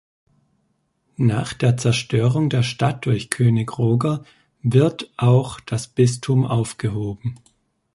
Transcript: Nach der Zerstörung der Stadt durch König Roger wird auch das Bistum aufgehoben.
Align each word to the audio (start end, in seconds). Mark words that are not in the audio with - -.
Nach 1.17 1.53
der 1.53 1.77
Zerstörung 1.77 2.49
der 2.49 2.63
Stadt 2.63 3.05
durch 3.05 3.29
König 3.29 3.77
Roger 3.77 4.23
wird 4.63 5.11
auch 5.15 5.59
das 5.59 5.87
Bistum 5.87 6.43
aufgehoben. 6.43 7.35